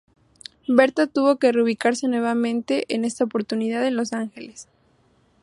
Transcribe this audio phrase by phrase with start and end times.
[0.67, 4.67] Bertha tuvo que reubicarse nuevamente, en esta oportunidad en Los Ángeles.